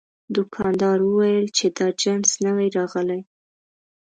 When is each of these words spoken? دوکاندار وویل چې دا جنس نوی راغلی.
دوکاندار 0.35 0.97
وویل 1.03 1.45
چې 1.57 1.65
دا 1.77 1.87
جنس 2.01 2.29
نوی 2.45 2.67
راغلی. 2.77 3.21